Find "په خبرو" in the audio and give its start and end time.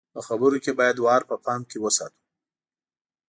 0.13-0.57